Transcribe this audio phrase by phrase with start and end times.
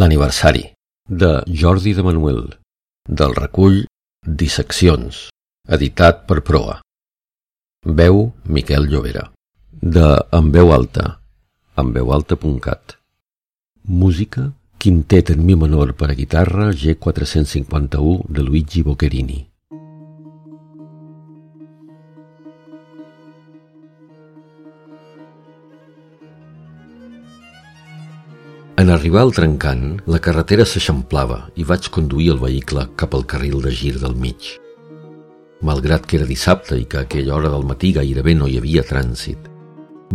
[0.00, 0.62] L'aniversari.
[1.04, 2.38] De Jordi de Manuel.
[3.04, 3.82] Del recull
[4.24, 5.26] Disseccions
[5.76, 6.78] editat per Proa.
[7.84, 8.22] Veu
[8.56, 9.26] Miquel Llobera.
[9.96, 10.06] De
[10.38, 11.04] En veu alta
[11.76, 12.96] enveualta.cat
[13.84, 14.46] Música
[14.78, 19.49] Quintet en mi menor per a guitarra G451 de Luigi Boccherini
[28.80, 33.58] En arribar al trencant, la carretera s'eixamplava i vaig conduir el vehicle cap al carril
[33.60, 34.54] de gir del mig.
[35.68, 38.86] Malgrat que era dissabte i que a aquella hora del matí gairebé no hi havia
[38.88, 39.50] trànsit,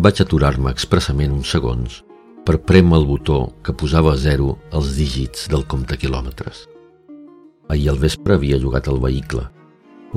[0.07, 1.99] vaig aturar-me expressament uns segons
[2.47, 6.65] per prémer el botó que posava a zero els dígits del compte quilòmetres.
[7.69, 9.45] Ahir al vespre havia llogat el vehicle,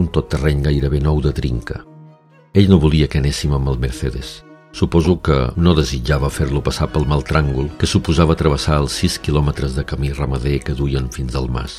[0.01, 1.83] un tot terreny gairebé nou de trinca.
[2.57, 4.39] Ell no volia que anéssim amb el Mercedes,
[4.79, 9.75] Suposo que no desitjava fer-lo passar pel mal tràngol que suposava travessar els 6 quilòmetres
[9.75, 11.75] de camí ramader que duien fins al mas.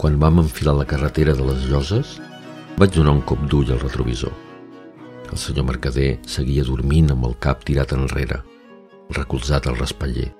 [0.00, 2.14] Quan vam enfilar la carretera de les Lloses,
[2.80, 4.32] vaig donar un cop d'ull al retrovisor.
[5.28, 8.40] El senyor Mercader seguia dormint amb el cap tirat enrere,
[9.12, 10.30] recolzat al raspaller.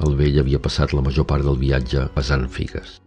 [0.00, 3.01] El vell havia passat la major part del viatge pesant figues.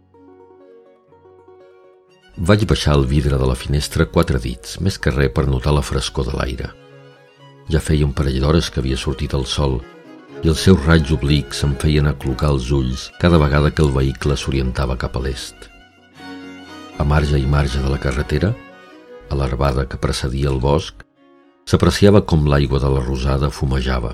[2.36, 5.80] Vaig baixar el vidre de la finestra quatre dits, més que res per notar la
[5.80, 6.68] frescor de l'aire.
[7.72, 9.78] Ja feia un parell d'hores que havia sortit el sol
[10.44, 14.36] i els seus raigs oblics em feien aclocar els ulls cada vegada que el vehicle
[14.36, 15.56] s'orientava cap a l'est.
[17.00, 18.52] A marge i marge de la carretera,
[19.32, 21.06] a l'arbada que precedia el bosc,
[21.64, 24.12] s'apreciava com l'aigua de la rosada fumejava,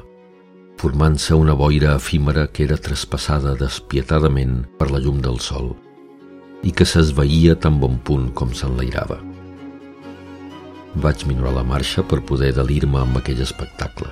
[0.78, 5.74] formant-se una boira efímera que era traspassada despietadament per la llum del sol
[6.62, 9.18] i que s'esveïa tan bon punt com s'enlairava.
[11.02, 14.10] Vaig minorar la marxa per poder delir-me amb aquell espectacle,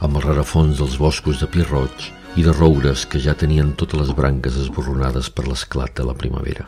[0.00, 4.00] amb el rarafons dels boscos de pi roig i de roures que ja tenien totes
[4.00, 6.66] les branques esborronades per l'esclat de la primavera.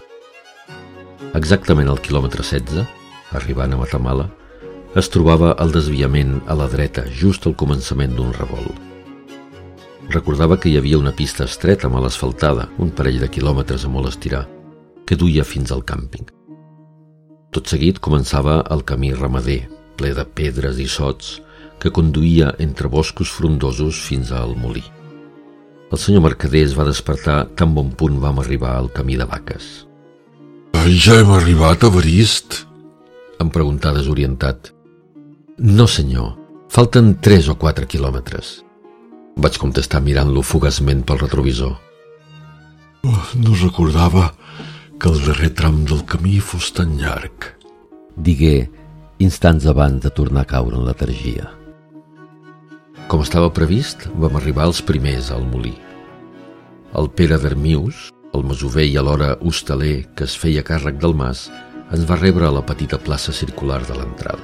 [1.35, 2.85] Exactament al quilòmetre 16,
[3.37, 4.29] arribant a Matamala,
[4.97, 8.77] es trobava el desviament a la dreta just al començament d'un revolt.
[10.13, 14.13] Recordava que hi havia una pista estreta mal asfaltada, un parell de quilòmetres a molt
[14.13, 14.45] estirar,
[15.07, 16.27] que duia fins al càmping.
[17.55, 19.63] Tot seguit començava el camí ramader,
[19.97, 21.39] ple de pedres i sots,
[21.81, 24.85] que conduïa entre boscos frondosos fins al molí.
[25.93, 29.87] El senyor Mercader es va despertar tan bon punt vam arribar al camí de vaques.
[30.87, 32.65] Ja hem arribat a Barist?
[33.43, 34.73] Em preguntà desorientat.
[35.59, 36.35] No, senyor.
[36.73, 38.61] Falten tres o quatre quilòmetres.
[39.37, 41.77] Vaig contestar mirant-lo fugaçment pel retrovisor.
[43.07, 44.31] Oh, no recordava
[44.99, 47.53] que el darrer tram del camí fos tan llarg.
[48.17, 48.69] Digué,
[49.21, 51.51] instants abans de tornar a caure en letargia.
[53.07, 55.75] Com estava previst, vam arribar els primers al molí.
[56.97, 61.47] El Pere d'Ermius, el masover i alhora hostaler que es feia càrrec del mas,
[61.93, 64.43] ens va rebre a la petita plaça circular de l'entrada.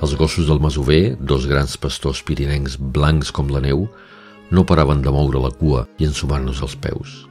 [0.00, 3.86] Els gossos del masover, dos grans pastors pirinencs blancs com la neu,
[4.50, 7.24] no paraven de moure la cua i ensumar-nos els peus.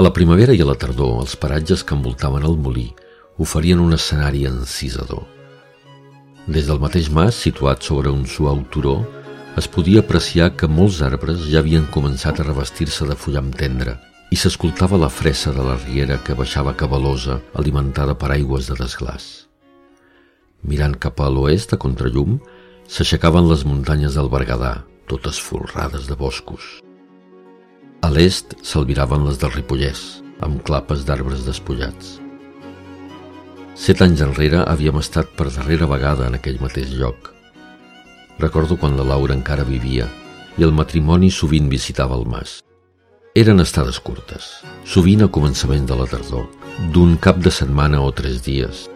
[0.00, 2.86] A la primavera i a la tardor, els paratges que envoltaven el molí
[3.44, 5.26] oferien un escenari encisador.
[6.48, 8.94] Des del mateix mas, situat sobre un suau turó,
[9.60, 13.98] es podia apreciar que molts arbres ja havien començat a revestir-se de fullam tendre
[14.32, 19.30] i s'escoltava la fressa de la riera que baixava cabalosa, alimentada per aigües de desglàs.
[20.64, 22.40] Mirant cap a l'oest, a contrallum,
[22.88, 24.78] s'aixecaven les muntanyes del Berguedà,
[25.12, 26.78] totes folrades de boscos.
[28.00, 29.98] A l'est s'albiraven les del Ripollès,
[30.40, 32.14] amb clapes d'arbres despullats.
[33.76, 37.28] Set anys enrere havíem estat per darrera vegada en aquell mateix lloc.
[38.40, 40.08] Recordo quan la Laura encara vivia
[40.56, 42.56] i el matrimoni sovint visitava el mas.
[43.36, 44.48] Eren estades curtes,
[44.88, 46.48] sovint a començament de la tardor,
[46.96, 48.86] d'un cap de setmana o tres dies,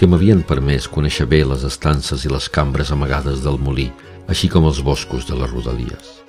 [0.00, 3.90] que m'havien permès conèixer bé les estances i les cambres amagades del molí,
[4.32, 6.25] així com els boscos de les rodalies.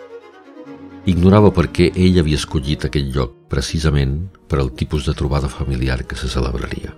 [1.07, 4.17] Ignorava per què ell havia escollit aquell lloc precisament
[4.51, 6.91] per al tipus de trobada familiar que se celebraria.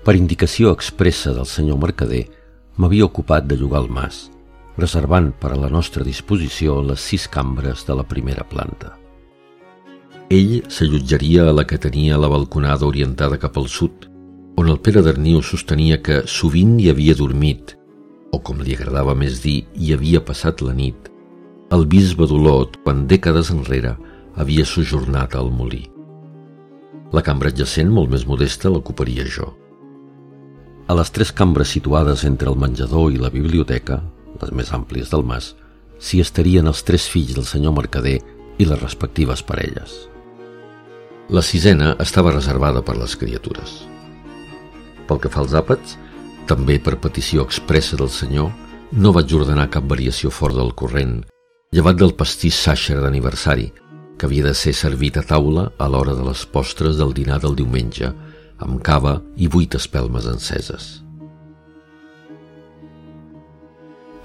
[0.00, 2.22] Per indicació expressa del senyor Mercader,
[2.80, 4.30] m'havia ocupat de llogar el mas,
[4.80, 8.94] reservant per a la nostra disposició les sis cambres de la primera planta.
[10.32, 14.08] Ell s'allotjaria a la que tenia la balconada orientada cap al sud,
[14.56, 17.77] on el Pere d'Arniu sostenia que sovint hi havia dormit
[18.32, 21.08] o com li agradava més dir, hi havia passat la nit,
[21.68, 23.90] el bisbe d'Olot, quan dècades enrere
[24.40, 25.82] havia sojornat al molí.
[27.12, 29.50] La cambra adjacent, molt més modesta, l'ocuparia jo.
[30.88, 34.00] A les tres cambres situades entre el menjador i la biblioteca,
[34.40, 35.50] les més àmplies del mas,
[36.00, 38.16] s'hi estarien els tres fills del senyor mercader
[38.56, 39.92] i les respectives parelles.
[41.28, 43.82] La sisena estava reservada per les criatures.
[45.04, 45.98] Pel que fa als àpats,
[46.48, 48.48] també per petició expressa del senyor,
[48.92, 51.18] no vaig ordenar cap variació fora del corrent,
[51.76, 53.68] llevat del pastís sàxer d'aniversari,
[54.18, 57.54] que havia de ser servit a taula a l'hora de les postres del dinar del
[57.58, 58.10] diumenge,
[58.58, 60.88] amb cava i vuit espelmes enceses.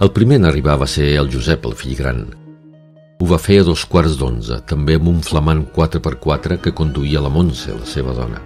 [0.01, 2.23] El primer en arribar va ser el Josep, el fill gran.
[3.21, 7.31] Ho va fer a dos quarts d'onze, també amb un flamant 4x4 que conduïa la
[7.31, 8.41] Montse, la seva dona.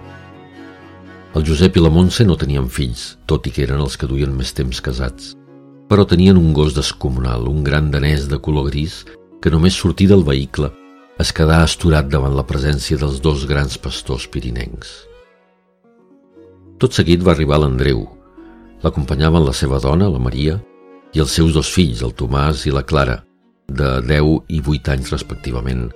[1.38, 4.34] El Josep i la Montse no tenien fills, tot i que eren els que duien
[4.34, 5.36] més temps casats
[5.88, 9.00] però tenien un gos descomunal, un gran danès de color gris
[9.42, 10.70] que només sortir del vehicle
[11.18, 14.90] es quedà asturat davant la presència dels dos grans pastors pirinencs.
[16.78, 18.04] Tot seguit va arribar l'Andreu.
[18.84, 20.60] L'acompanyaven la seva dona, la Maria,
[21.16, 23.16] i els seus dos fills, el Tomàs i la Clara,
[23.66, 25.88] de 10 i 8 anys respectivament,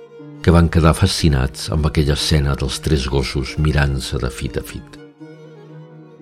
[0.43, 5.02] que van quedar fascinats amb aquella escena dels tres gossos mirant-se de fit a fit.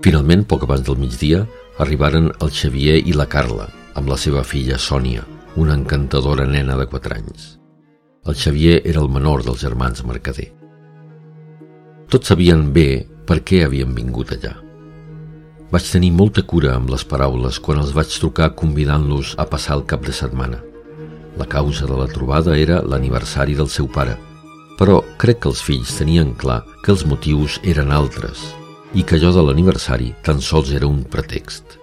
[0.01, 1.43] Finalment, poc abans del migdia,
[1.83, 5.21] arribaren el Xavier i la Carla, amb la seva filla Sònia,
[5.61, 7.43] una encantadora nena de 4 anys.
[8.25, 10.47] El Xavier era el menor dels germans Mercader.
[12.09, 14.55] Tots sabien bé per què havien vingut allà.
[15.69, 19.85] Vaig tenir molta cura amb les paraules quan els vaig trucar convidant-los a passar el
[19.91, 20.63] cap de setmana.
[21.37, 24.17] La causa de la trobada era l'aniversari del seu pare,
[24.81, 28.49] però crec que els fills tenien clar que els motius eren altres
[28.93, 31.77] i que allò de l'aniversari tan sols era un pretext.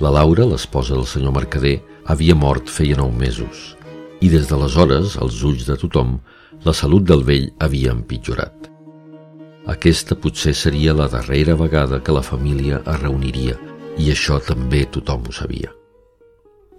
[0.00, 3.76] La Laura, l'esposa del senyor Mercader, havia mort feia nou mesos
[4.20, 6.16] i des d'aleshores, als ulls de tothom,
[6.64, 8.70] la salut del vell havia empitjorat.
[9.66, 13.58] Aquesta potser seria la darrera vegada que la família es reuniria
[13.98, 15.72] i això també tothom ho sabia.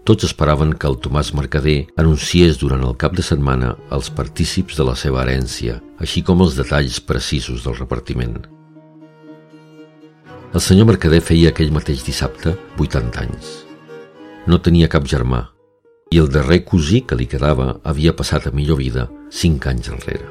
[0.07, 4.85] Tots esperaven que el Tomàs Mercader anunciés durant el cap de setmana els partícips de
[4.88, 8.39] la seva herència, així com els detalls precisos del repartiment.
[10.55, 13.47] El senyor Mercader feia aquell mateix dissabte 80 anys.
[14.47, 15.41] No tenia cap germà
[16.15, 20.23] i el darrer cosí que li quedava havia passat a millor vida cinc anys enrere.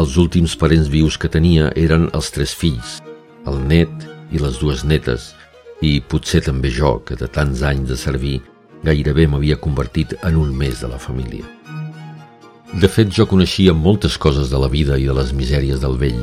[0.00, 2.96] Els últims parents vius que tenia eren els tres fills,
[3.46, 3.94] el net
[4.34, 5.30] i les dues netes,
[5.86, 8.40] i potser també jo, que de tants anys de servir
[8.82, 11.46] gairebé m'havia convertit en un més de la família.
[12.74, 16.20] De fet, jo coneixia moltes coses de la vida i de les misèries del vell.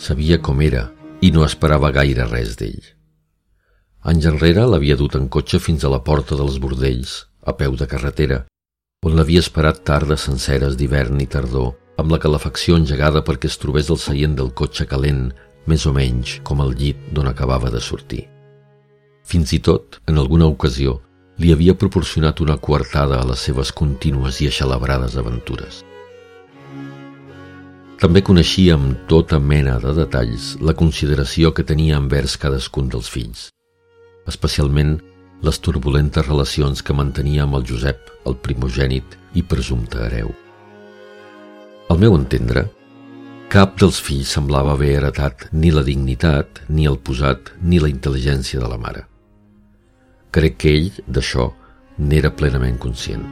[0.00, 0.88] Sabia com era
[1.22, 2.82] i no esperava gaire res d'ell.
[4.10, 7.12] Anys enrere l'havia dut en cotxe fins a la porta dels bordells,
[7.46, 8.40] a peu de carretera,
[9.06, 11.72] on l'havia esperat tardes senceres d'hivern i tardor,
[12.02, 15.28] amb la calefacció engegada perquè es trobés al seient del cotxe calent,
[15.70, 18.24] més o menys com el llit d'on acabava de sortir.
[19.22, 20.98] Fins i tot, en alguna ocasió,
[21.38, 25.84] li havia proporcionat una coartada a les seves contínues i aixalabrades aventures.
[28.02, 33.44] També coneixia amb tota mena de detalls la consideració que tenia envers cadascun dels fills,
[34.26, 34.96] especialment
[35.46, 40.34] les turbulentes relacions que mantenia amb el Josep, el primogènit i presumpte hereu.
[41.94, 42.66] Al meu entendre,
[43.54, 48.58] cap dels fills semblava haver heretat ni la dignitat, ni el posat, ni la intel·ligència
[48.58, 49.06] de la mare.
[50.34, 51.52] Crec que ell, d'això,
[52.02, 53.28] n'era plenament conscient.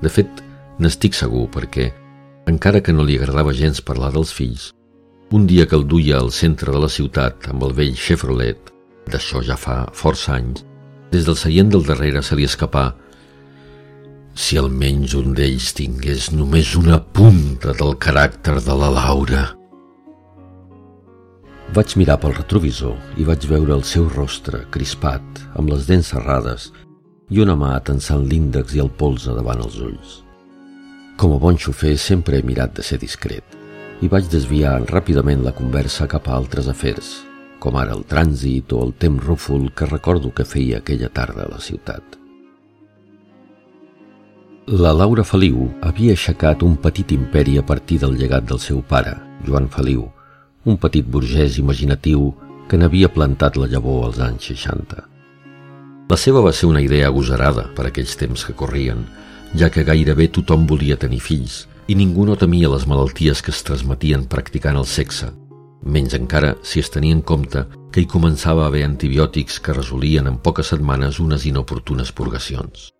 [0.00, 0.40] De fet,
[0.80, 1.92] n'estic segur perquè,
[2.50, 4.70] encara que no li agradava gens parlar dels fills,
[5.32, 8.72] un dia que el duia al centre de la ciutat amb el vell Chevrolet,
[9.08, 10.64] d'això ja fa força anys,
[11.12, 12.90] des del seient del darrere se li escapà
[14.34, 19.42] si almenys un d'ells tingués només una punta del caràcter de la Laura.
[21.76, 25.22] Vaig mirar pel retrovisor i vaig veure el seu rostre crispat,
[25.56, 26.70] amb les dents serrades
[27.32, 30.21] i una mà tensant l'índex i el polze davant els ulls.
[31.22, 33.52] Com a bon xofer sempre he mirat de ser discret
[34.02, 37.10] i vaig desviar ràpidament la conversa cap a altres afers,
[37.62, 41.52] com ara el trànsit o el temps rúfol que recordo que feia aquella tarda a
[41.52, 42.18] la ciutat.
[44.66, 49.14] La Laura Feliu havia aixecat un petit imperi a partir del llegat del seu pare,
[49.46, 50.08] Joan Feliu,
[50.66, 52.32] un petit burgès imaginatiu
[52.66, 55.06] que n'havia plantat la llavor als anys 60.
[56.10, 59.06] La seva va ser una idea agosarada per aquells temps que corrien,
[59.54, 63.62] ja que gairebé tothom volia tenir fills i ningú no temia les malalties que es
[63.66, 65.32] transmetien practicant el sexe,
[65.82, 70.30] menys encara si es tenia en compte que hi començava a haver antibiòtics que resolien
[70.30, 72.92] en poques setmanes unes inoportunes purgacions.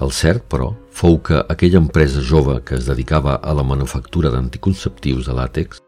[0.00, 5.28] El cert, però, fou que aquella empresa jove que es dedicava a la manufactura d'anticonceptius
[5.28, 5.82] de làtex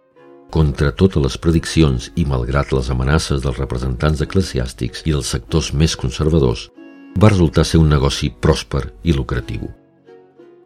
[0.50, 5.96] contra totes les prediccions i malgrat les amenaces dels representants eclesiàstics i dels sectors més
[5.96, 6.70] conservadors,
[7.20, 9.68] va resultar ser un negoci pròsper i lucratiu.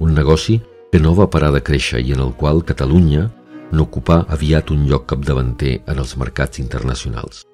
[0.02, 0.59] Un negoci
[0.90, 3.28] que no va parar de créixer i en el qual Catalunya
[3.71, 7.44] no ocupà aviat un lloc capdavanter en els mercats internacionals.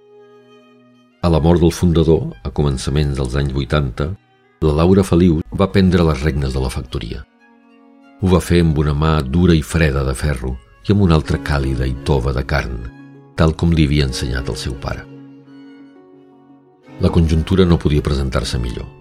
[1.21, 4.09] A la mort del fundador, a començaments dels anys 80,
[4.65, 7.21] la Laura Feliu va prendre les regnes de la factoria.
[8.23, 10.57] Ho va fer amb una mà dura i freda de ferro
[10.89, 12.79] i amb una altra càlida i tova de carn,
[13.37, 15.05] tal com li havia ensenyat el seu pare.
[17.05, 18.98] La conjuntura no podia presentar-se millor.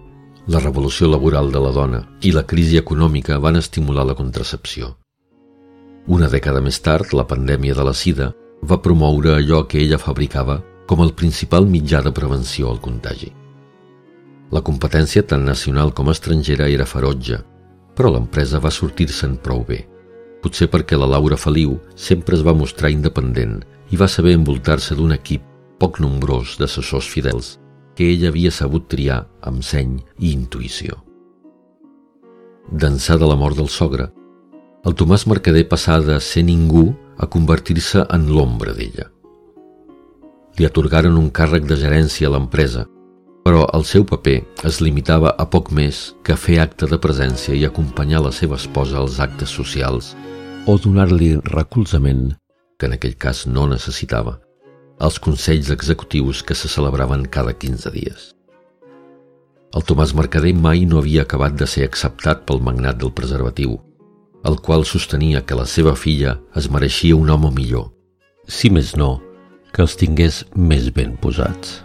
[0.48, 4.94] La revolució laboral de la dona i la crisi econòmica van estimular la contracepció.
[6.16, 8.30] Una dècada més tard, la pandèmia de la sida
[8.70, 10.56] va promoure allò que ella fabricava
[10.88, 13.28] com el principal mitjà de prevenció al contagi.
[14.48, 17.42] La competència tant nacional com estrangera era ferotge,
[17.92, 19.82] però l'empresa va sortir-se'n prou bé.
[20.40, 23.58] Potser perquè la Laura Feliu sempre es va mostrar independent
[23.92, 25.44] i va saber envoltar-se d'un equip
[25.76, 27.58] poc nombrós d'assessors fidels
[27.98, 31.00] que ella havia sabut triar amb seny i intuïció.
[32.70, 34.06] D'ençà de la mort del sogre,
[34.86, 39.08] el Tomàs Mercader passà de ser ningú a convertir-se en l'ombra d'ella.
[40.54, 42.86] Li atorgaren un càrrec de gerència a l'empresa,
[43.42, 44.38] però el seu paper
[44.70, 49.02] es limitava a poc més que fer acte de presència i acompanyar la seva esposa
[49.02, 50.14] als actes socials
[50.70, 52.28] o donar-li recolzament,
[52.78, 54.38] que en aquell cas no necessitava,
[54.98, 58.30] als consells executius que se celebraven cada 15 dies.
[59.74, 63.78] El Tomàs Mercader mai no havia acabat de ser acceptat pel magnat del preservatiu
[64.44, 67.90] el qual sostenia que la seva filla es mereixia un home millor,
[68.46, 69.18] si més no,
[69.72, 71.82] que els tingués més ben posats.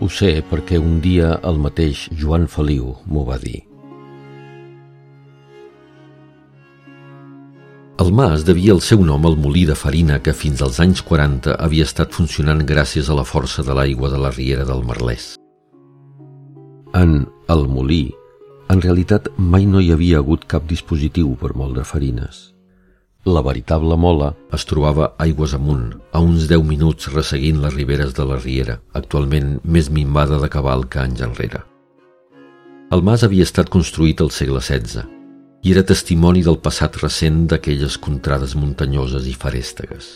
[0.00, 3.62] Ho sé perquè un dia el mateix Joan Feliu m'ho va dir.
[8.02, 11.52] El mas devia el seu nom al molí de farina que fins als anys 40
[11.62, 15.36] havia estat funcionant gràcies a la força de l'aigua de la riera del Merlès.
[16.98, 17.14] En
[17.54, 18.08] el molí
[18.74, 22.50] en realitat, mai no hi havia hagut cap dispositiu per moldre farines.
[23.30, 28.26] La veritable mola es trobava aigües amunt, a uns 10 minuts resseguint les riberes de
[28.26, 31.62] la Riera, actualment més minvada de cabal que anys enrere.
[32.90, 35.06] El mas havia estat construït al segle XVI
[35.64, 40.08] i era testimoni del passat recent d'aquelles contrades muntanyoses i farèstegues.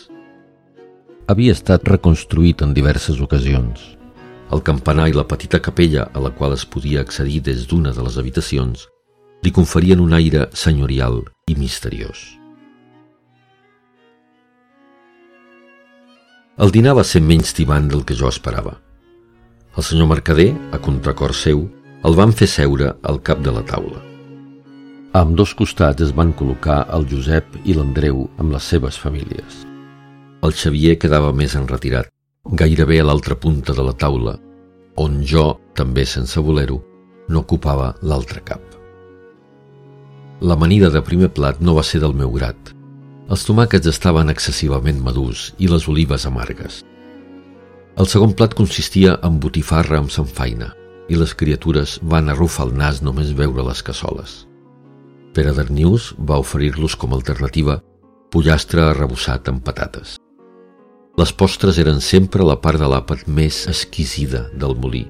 [1.29, 3.81] Havia estat reconstruït en diverses ocasions,
[4.53, 8.05] el campanar i la petita capella a la qual es podia accedir des d'una de
[8.05, 8.85] les habitacions
[9.41, 12.25] li conferien un aire senyorial i misteriós.
[16.59, 18.75] El dinar va ser menys tibant del que jo esperava.
[19.77, 21.63] El senyor Mercader, a contracor seu,
[22.03, 24.08] el van fer seure al cap de la taula.
[25.09, 29.63] A dos costats es van col·locar el Josep i l'Andreu amb les seves famílies.
[30.45, 32.11] El Xavier quedava més enretirat,
[32.59, 34.35] gairebé a l'altra punta de la taula,
[35.01, 36.77] on jo, també sense voler-ho,
[37.25, 38.61] no ocupava l'altre cap.
[40.45, 42.69] L'amanida de primer plat no va ser del meu grat.
[43.33, 46.83] Els tomàquets estaven excessivament madurs i les olives amargues.
[47.97, 50.69] El segon plat consistia en botifarra amb sanfaina
[51.09, 54.45] i les criatures van arrufar el nas només veure les cassoles.
[55.39, 57.77] Pere Darnius va oferir-los com a alternativa
[58.27, 60.17] pollastre arrebossat amb patates.
[61.15, 65.05] Les postres eren sempre la part de l'àpat més exquisida del molí.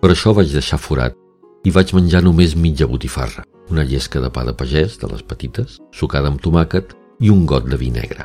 [0.00, 1.18] Per això vaig deixar forat
[1.68, 5.76] i vaig menjar només mitja botifarra, una llesca de pa de pagès, de les petites,
[5.92, 8.24] sucada amb tomàquet i un got de vi negre.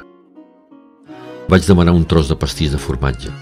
[1.51, 3.35] Vaig demanar un tros de pastís de formatge,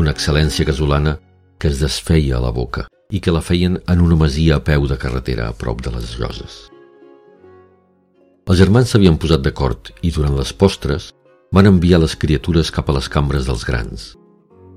[0.00, 1.18] una excel·lència casolana
[1.60, 4.88] que es desfeia a la boca i que la feien en una masia a peu
[4.88, 6.64] de carretera a prop de les lloses.
[8.48, 11.10] Els germans s'havien posat d'acord i durant les postres
[11.52, 14.06] van enviar les criatures cap a les cambres dels grans.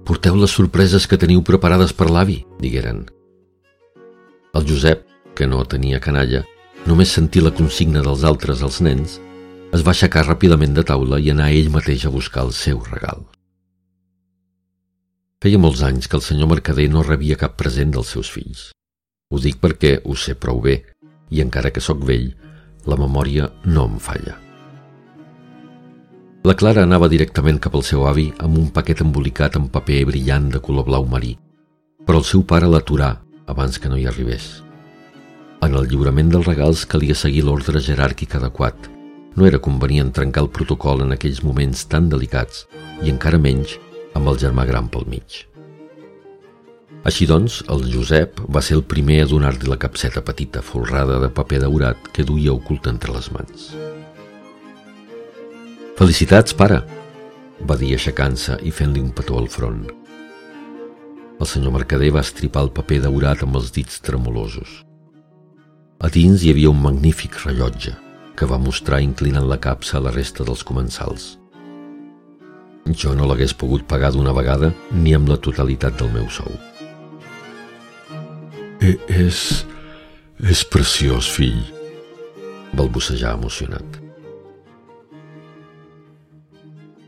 [0.03, 3.05] Porteu les sorpreses que teniu preparades per l'avi, digueren.
[4.59, 5.05] El Josep,
[5.39, 6.43] que no tenia canalla,
[6.83, 9.15] només sentir la consigna dels altres als nens,
[9.71, 13.23] es va aixecar ràpidament de taula i anar ell mateix a buscar el seu regal.
[15.41, 18.69] Feia molts anys que el senyor Mercader no rebia cap present dels seus fills.
[19.31, 20.81] Ho dic perquè ho sé prou bé,
[21.31, 22.33] i encara que sóc vell,
[22.85, 24.37] la memòria no em falla.
[26.41, 30.49] La Clara anava directament cap al seu avi amb un paquet embolicat en paper brillant
[30.49, 31.35] de color blau marí,
[32.05, 33.11] però el seu pare l'aturà
[33.45, 34.63] abans que no hi arribés.
[35.61, 38.89] En el lliurament dels regals calia seguir l'ordre jeràrquic adequat.
[39.37, 42.65] No era convenient trencar el protocol en aquells moments tan delicats
[43.05, 43.77] i encara menys
[44.17, 45.43] amb el germà gran pel mig.
[47.01, 51.31] Així doncs, el Josep va ser el primer a donar-li la capseta petita folrada de
[51.33, 53.71] paper daurat que duia oculta entre les mans.
[55.97, 56.81] Felicitats, pare!
[57.69, 59.83] va dir aixecant-se i fent-li un petó al front.
[61.41, 64.81] El senyor Mercader va estripar el paper daurat amb els dits tremolosos.
[66.01, 67.93] A dins hi havia un magnífic rellotge
[68.37, 71.31] que va mostrar inclinant la capsa a la resta dels comensals.
[72.97, 76.70] Jo no l'hagués pogut pagar d'una vegada ni amb la totalitat del meu sou.
[78.81, 79.39] E és...
[80.41, 81.59] és preciós, fill,
[82.73, 83.99] balbucejar emocionat.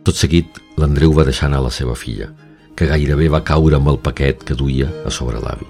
[0.06, 2.28] Tot seguit, l'Andreu va deixar anar la seva filla,
[2.78, 5.66] que gairebé va caure amb el paquet que duia a sobre l'avi.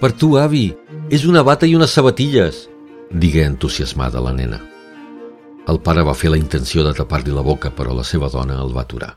[0.00, 0.70] Per tu, avi,
[1.14, 2.64] és una bata i unes sabatilles,
[3.12, 4.58] digué entusiasmada la nena.
[5.70, 8.74] El pare va fer la intenció de tapar-li la boca, però la seva dona el
[8.74, 9.14] va aturar.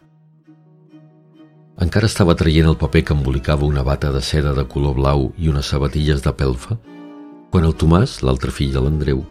[1.79, 5.47] Encara estava traient el paper que embolicava una bata de seda de color blau i
[5.47, 6.75] unes sabatilles de pelfa,
[7.49, 9.21] quan el Tomàs, l'altre fill de l'Andreu,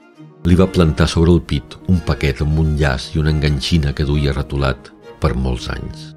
[0.48, 4.06] li va plantar sobre el pit un paquet amb un llaç i una enganxina que
[4.08, 4.88] duia retolat
[5.20, 6.14] per molts anys.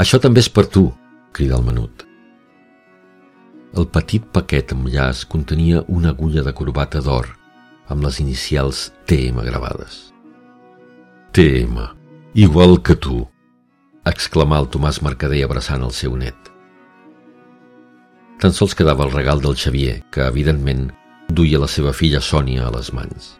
[0.00, 0.88] Això també és per tu,
[1.36, 2.06] crida el menut.
[3.76, 7.34] El petit paquet amb llaç contenia una agulla de corbata d'or
[7.92, 10.06] amb les inicials TM gravades.
[11.36, 11.84] TM,
[12.34, 13.26] igual que tu,
[14.06, 16.36] exclamà el Tomàs Mercader abraçant el seu net.
[18.40, 20.90] Tan sols quedava el regal del Xavier, que, evidentment,
[21.28, 23.34] duia la seva filla Sònia a les mans.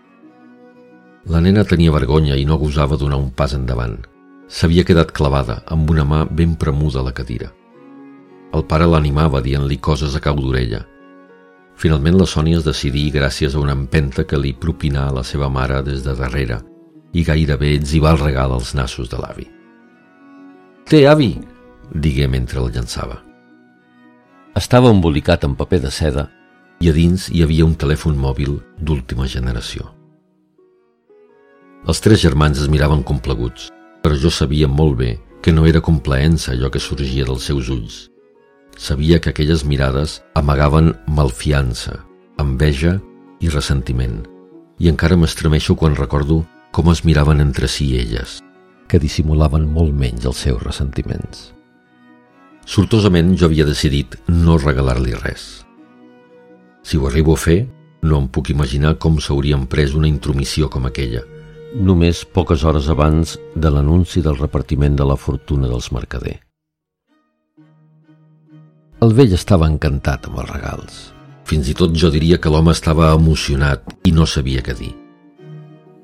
[1.31, 3.99] La nena tenia vergonya i no gosava donar un pas endavant.
[4.49, 7.51] S'havia quedat clavada amb una mà ben premuda a la cadira.
[8.55, 10.85] El pare l'animava dient-li coses a cau d'orella.
[11.77, 15.51] Finalment la Sònia es decidí gràcies a una empenta que li propinà a la seva
[15.51, 16.63] mare des de darrere
[17.13, 19.56] i gairebé etzibà el regal als nassos de l'avi.
[20.87, 21.33] Té, avi,
[21.91, 23.17] digué mentre el llançava.
[24.55, 26.29] Estava embolicat en paper de seda
[26.79, 29.89] i a dins hi havia un telèfon mòbil d'última generació.
[31.91, 33.67] Els tres germans es miraven compleguts,
[33.99, 35.11] però jo sabia molt bé
[35.43, 37.99] que no era complaença allò que sorgia dels seus ulls.
[38.79, 41.99] Sabia que aquelles mirades amagaven malfiança,
[42.39, 43.01] enveja
[43.43, 44.21] i ressentiment,
[44.79, 48.39] i encara m'estremeixo quan recordo com es miraven entre si elles,
[48.89, 51.51] que dissimulaven molt menys els seus ressentiments.
[52.67, 55.65] Sortosament jo havia decidit no regalar-li res.
[56.83, 57.61] Si ho arribo a fer,
[58.03, 61.23] no em puc imaginar com s'haurien pres una intromissió com aquella,
[61.75, 66.39] només poques hores abans de l'anunci del repartiment de la fortuna dels mercader.
[69.05, 71.01] El vell estava encantat amb els regals.
[71.47, 74.93] Fins i tot jo diria que l'home estava emocionat i no sabia què dir.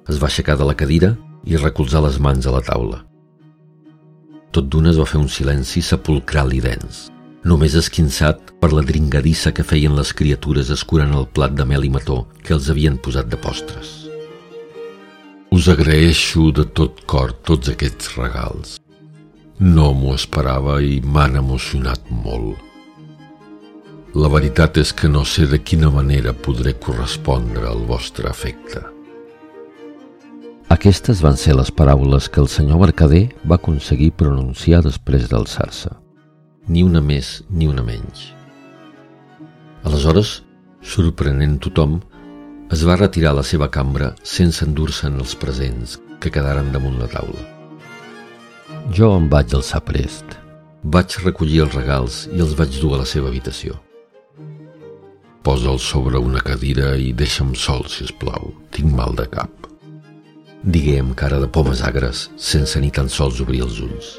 [0.07, 1.15] Es va aixecar de la cadira
[1.45, 3.03] i recolzar les mans a la taula.
[4.53, 7.07] Tot d'una es va fer un silenci sepulcral i dens,
[7.49, 11.91] només esquinçat per la dringadissa que feien les criatures escurant el plat de mel i
[11.91, 13.97] mató que els havien posat de postres.
[15.53, 18.79] Us agraeixo de tot cor tots aquests regals.
[19.61, 22.57] No m'ho esperava i m'han emocionat molt.
[24.13, 28.92] La veritat és que no sé de quina manera podré correspondre al vostre afecte.
[30.73, 35.91] Aquestes van ser les paraules que el senyor Mercader va aconseguir pronunciar després d'alçar-se.
[36.73, 38.23] Ni una més ni una menys.
[39.85, 40.31] Aleshores,
[40.95, 41.99] sorprenent tothom,
[42.73, 47.11] es va retirar a la seva cambra sense endur-se'n els presents que quedaren damunt la
[47.13, 47.45] taula.
[48.97, 50.39] Jo em vaig alçar prest.
[50.97, 53.77] Vaig recollir els regals i els vaig dur a la seva habitació.
[55.45, 58.55] Posa'ls sobre una cadira i deixa'm sol, si us plau.
[58.73, 59.62] Tinc mal de cap
[60.63, 64.11] digué amb cara de pomes agres, sense ni tan sols obrir els ulls.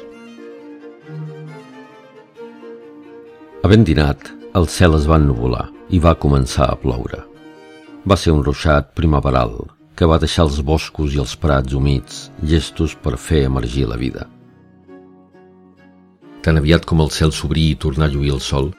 [3.64, 7.22] Havent dinat, el cel es va ennuvolar i va començar a ploure.
[8.04, 9.56] Va ser un ruixat primaveral
[9.96, 14.28] que va deixar els boscos i els prats humits llestos per fer emergir la vida.
[16.44, 18.74] Tan aviat com el cel s'obrí i tornar a lluir el sol,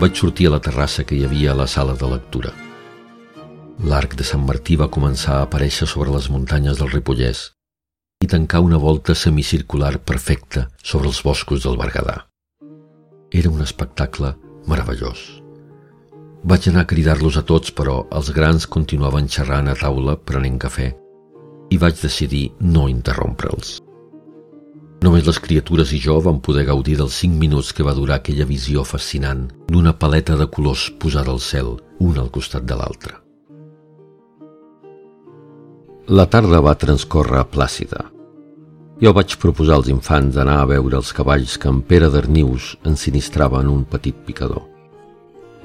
[0.00, 2.54] vaig sortir a la terrassa que hi havia a la sala de lectura–
[3.78, 7.44] L'arc de Sant Martí va començar a aparèixer sobre les muntanyes del Ripollès
[8.24, 12.16] i tancar una volta semicircular perfecta sobre els boscos del Berguedà.
[13.30, 14.32] Era un espectacle
[14.66, 15.20] meravellós.
[16.42, 20.88] Vaig anar a cridar-los a tots, però els grans continuaven xerrant a taula prenent cafè
[21.70, 23.76] i vaig decidir no interrompre'ls.
[25.06, 28.48] Només les criatures i jo vam poder gaudir dels cinc minuts que va durar aquella
[28.50, 33.27] visió fascinant d'una paleta de colors posada al cel, un al costat de l'altre.
[36.08, 38.06] La tarda va transcórrer plàcida.
[39.04, 43.60] Jo vaig proposar als infants d'anar a veure els cavalls que en Pere d'Arnius ensinistrava
[43.60, 44.62] en un petit picador.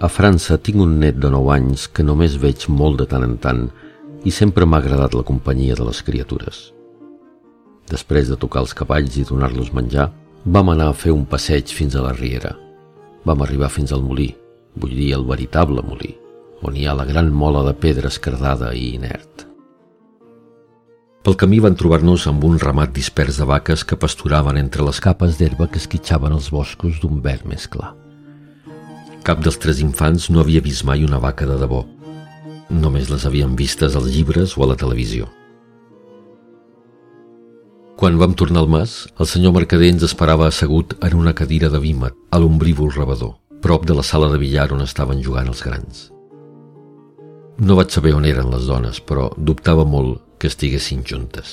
[0.03, 3.37] A França tinc un net de 9 anys que només veig molt de tant en
[3.39, 3.63] tant
[4.27, 6.59] i sempre m'ha agradat la companyia de les criatures.
[7.87, 10.09] Després de tocar els cavalls i donar-los menjar,
[10.43, 12.51] vam anar a fer un passeig fins a la riera.
[13.23, 14.33] Vam arribar fins al molí,
[14.75, 16.17] vull dir el veritable molí,
[16.67, 19.32] on hi ha la gran mola de pedra escardada i inert.
[21.23, 25.37] Pel camí van trobar-nos amb un ramat dispers de vaques que pasturaven entre les capes
[25.39, 27.93] d'herba que esquitxaven els boscos d'un verd més clar.
[29.23, 31.85] Cap dels tres infants no havia vist mai una vaca de debò.
[32.67, 35.29] Només les havien vistes als llibres o a la televisió.
[37.95, 41.79] Quan vam tornar al mas, el senyor Mercader ens esperava assegut en una cadira de
[41.79, 46.09] vímet a l'ombrívol rebedor, prop de la sala de billar on estaven jugant els grans.
[47.63, 51.51] No vaig saber on eren les dones, però dubtava molt que estiguessin juntes.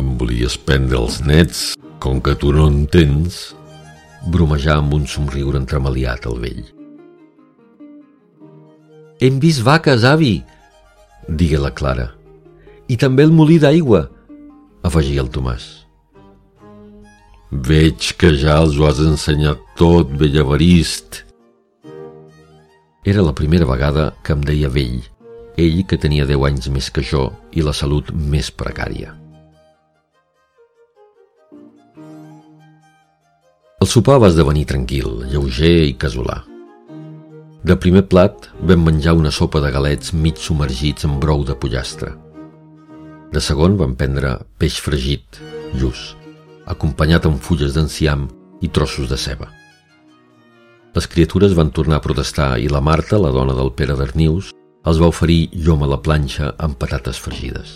[0.00, 1.58] Em volies prendre els nets,
[2.00, 3.50] com que tu no en tens,
[4.32, 6.64] bromejar amb un somriure entremaliat al vell.
[9.20, 10.38] Hem vist vaques, avi,
[11.28, 12.08] digué la Clara
[12.88, 14.06] i també el molí d'aigua,
[14.88, 15.68] afegia el Tomàs.
[17.52, 21.26] Veig que ja els ho has ensenyat tot, vell avarist.
[23.04, 25.02] Era la primera vegada que em deia vell,
[25.56, 29.12] ell que tenia deu anys més que jo i la salut més precària.
[33.82, 36.36] El sopar va esdevenir tranquil, lleuger i casolà.
[37.66, 42.12] De primer plat vam menjar una sopa de galets mig submergits en brou de pollastre.
[43.34, 45.40] De segon van prendre peix fregit,
[45.74, 46.12] lluç,
[46.70, 48.28] acompanyat amb fulles d'enciam
[48.62, 49.50] i trossos de ceba.
[50.94, 54.98] Les criatures van tornar a protestar i la Marta, la dona del Pere d'Arnius, els
[54.98, 57.74] va oferir llom a la planxa amb patates fregides.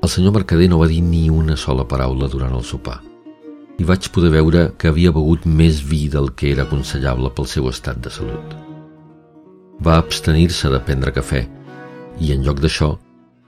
[0.00, 2.98] El senyor Mercader no va dir ni una sola paraula durant el sopar
[3.80, 7.68] i vaig poder veure que havia begut més vi del que era aconsellable pel seu
[7.70, 8.52] estat de salut.
[9.80, 11.46] Va abstenir-se de prendre cafè
[12.20, 12.92] i, en lloc d'això,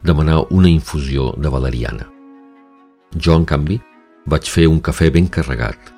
[0.00, 2.08] demanar una infusió de valeriana.
[3.12, 3.76] Jo, en canvi,
[4.24, 5.92] vaig fer un cafè ben carregat.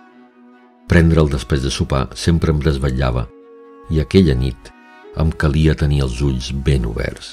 [0.91, 3.29] Prendre'l després de sopar sempre em desvetllava
[3.95, 4.74] i aquella nit
[5.21, 7.33] em calia tenir els ulls ben oberts.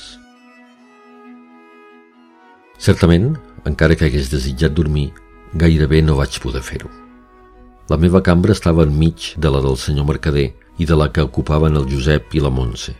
[2.82, 3.36] Certament,
[3.70, 5.12] encara que hagués desitjat dormir,
[5.54, 6.89] gairebé no vaig poder fer-ho.
[7.91, 11.78] La meva cambra estava enmig de la del senyor Mercader i de la que ocupaven
[11.78, 12.96] el Josep i la Montse.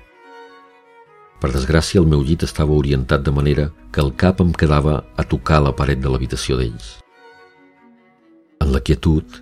[1.42, 5.26] Per desgràcia, el meu llit estava orientat de manera que el cap em quedava a
[5.26, 7.00] tocar la paret de l'habitació d'ells.
[8.62, 9.42] En la quietud,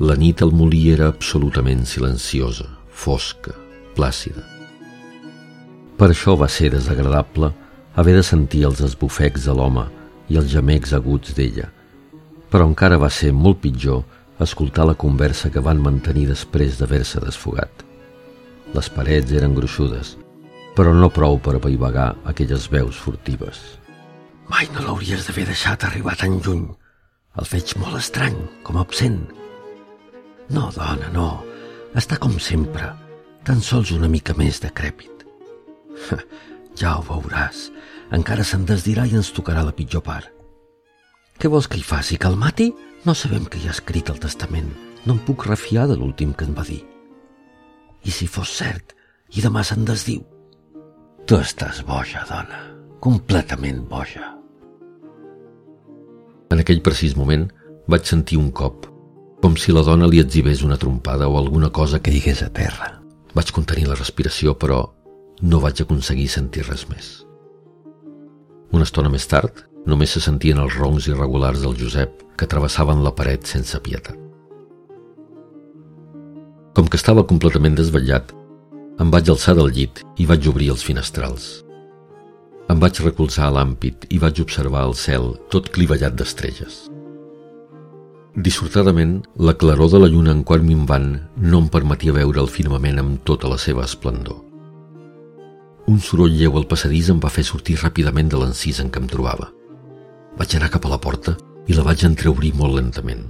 [0.00, 3.52] la nit al molí era absolutament silenciosa, fosca,
[3.96, 4.55] plàcida.
[5.96, 7.52] Per això va ser desagradable
[7.96, 9.86] haver de sentir els esbufecs de l'home
[10.28, 11.70] i els gemecs aguts d'ella,
[12.52, 14.02] però encara va ser molt pitjor
[14.44, 17.86] escoltar la conversa que van mantenir després d'haver-se desfogat.
[18.76, 20.16] Les parets eren gruixudes,
[20.76, 23.62] però no prou per apaivagar aquelles veus furtives.
[24.52, 26.68] Mai no l'hauries d'haver deixat arribar tan lluny.
[27.40, 29.18] El veig molt estrany, com absent.
[30.52, 31.30] No, dona, no.
[31.96, 32.92] Està com sempre,
[33.48, 35.15] tan sols una mica més decrèpit.
[36.80, 37.70] ja ho veuràs.
[38.16, 40.30] Encara se'n desdirà i ens tocarà la pitjor part.
[41.36, 42.70] Què vols que hi faci, que el mati?
[43.04, 44.70] No sabem que hi ha escrit el testament.
[45.04, 46.80] No em puc refiar de l'últim que em va dir.
[48.06, 48.94] I si fos cert,
[49.34, 50.22] i demà se'n desdiu,
[51.26, 52.58] Tu estàs boja, dona,
[53.02, 54.28] completament boja.
[56.54, 57.48] En aquell precís moment
[57.90, 58.86] vaig sentir un cop,
[59.42, 62.92] com si la dona li exhibés una trompada o alguna cosa que digués a terra.
[63.34, 64.84] Vaig contenir la respiració, però
[65.42, 67.08] no vaig aconseguir sentir res més.
[68.72, 73.14] Una estona més tard, només se sentien els roncs irregulars del Josep que travessaven la
[73.14, 74.16] paret sense pietat.
[76.76, 78.32] Com que estava completament desvetllat,
[79.00, 81.46] em vaig alçar del llit i vaig obrir els finestrals.
[82.72, 86.86] Em vaig recolzar a l'àmpit i vaig observar el cel tot clivellat d'estrelles.
[88.36, 93.00] Dissortadament, la claror de la lluna en quart minvant no em permetia veure el firmament
[93.00, 94.45] amb tota la seva esplendor.
[95.86, 99.10] Un soroll lleu al passadís em va fer sortir ràpidament de l'encís en què em
[99.10, 99.52] trobava.
[100.38, 101.36] Vaig anar cap a la porta
[101.70, 103.28] i la vaig entreobrir molt lentament.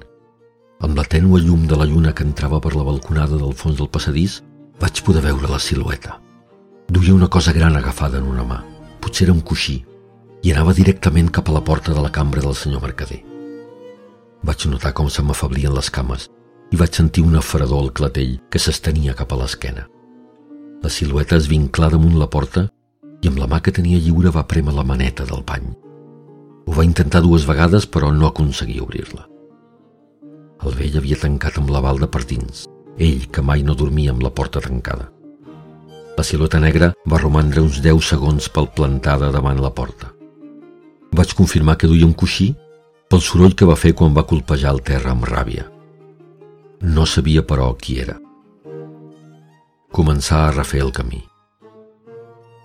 [0.80, 3.90] Amb la tènua llum de la lluna que entrava per la balconada del fons del
[3.92, 4.38] passadís,
[4.80, 6.16] vaig poder veure la silueta.
[6.88, 8.62] Duia una cosa gran agafada en una mà,
[9.00, 9.82] potser era un coixí,
[10.42, 13.20] i anava directament cap a la porta de la cambra del senyor Mercader.
[14.44, 16.28] Vaig notar com se m'afablien les cames
[16.72, 19.86] i vaig sentir una fredor al clatell que s'estenia cap a l'esquena.
[20.82, 22.66] La silueta es vinclà damunt la porta
[23.22, 25.66] i amb la mà que tenia lliure va prémer la maneta del bany.
[26.66, 29.26] Ho va intentar dues vegades però no aconseguia obrir-la.
[30.66, 32.66] El vell havia tancat amb la balda per dins
[32.98, 35.10] ell que mai no dormia amb la porta tancada.
[36.16, 40.12] La silueta negra va romandre uns deu segons pel plantada davant la porta.
[41.12, 42.54] Vaig confirmar que duia un coixí
[43.10, 45.66] pel soroll que va fer quan va colpejar el terra amb ràbia.
[46.80, 48.16] No sabia, però, qui era.
[49.96, 51.22] Començà a refer el camí.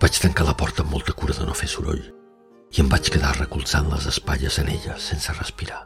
[0.02, 2.02] Vaig tancar la porta amb molta cura de no fer soroll
[2.76, 5.78] i em vaig quedar recolzant les espatlles en ella sense respirar.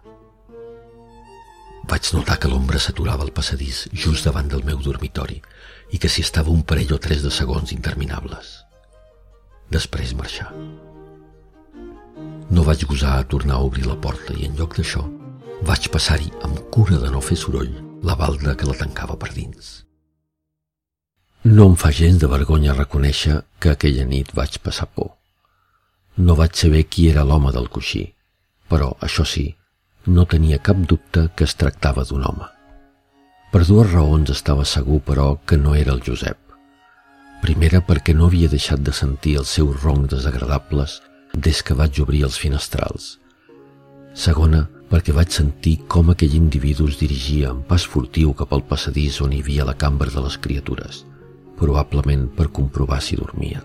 [1.86, 5.38] Vaig notar que l'ombra s'aturava al passadís just davant del meu dormitori
[5.94, 8.50] i que s'hi estava un parell o tres de segons interminables.
[9.70, 10.50] Després marxar.
[12.50, 15.06] No vaig gosar a tornar a obrir la porta i en lloc d'això
[15.62, 17.70] vaig passar-hi amb cura de no fer soroll
[18.02, 19.85] la balda que la tancava per dins.
[21.44, 25.12] No em fa gens de vergonya reconèixer que aquella nit vaig passar por.
[26.16, 28.02] No vaig saber qui era l'home del coixí,
[28.68, 29.46] però, això sí,
[30.06, 32.48] no tenia cap dubte que es tractava d'un home.
[33.52, 36.38] Per dues raons estava segur, però, que no era el Josep.
[37.42, 41.00] Primera, perquè no havia deixat de sentir els seus roncs desagradables
[41.36, 43.18] des que vaig obrir els finestrals.
[44.16, 49.20] Segona, perquè vaig sentir com aquell individu es dirigia amb pas furtiu cap al passadís
[49.20, 51.04] on hi havia la cambra de les criatures,
[51.58, 53.64] probablement per comprovar si dormien.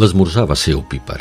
[0.00, 1.18] L'esmorzar va ser opíper.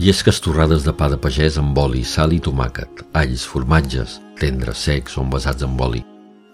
[0.00, 5.18] Llesques torrades de pa de pagès amb oli, sal i tomàquet, alls, formatges, tendres, secs
[5.18, 6.00] o envasats amb oli,